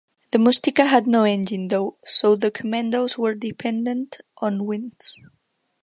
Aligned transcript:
The 0.31 0.39
"Mustika" 0.39 0.87
had 0.87 1.05
no 1.05 1.25
engine 1.25 1.67
though 1.67 1.95
so 2.03 2.35
the 2.35 2.49
commandoes 2.49 3.19
were 3.19 3.35
dependent 3.35 4.19
on 4.39 4.65
winds. 4.65 5.21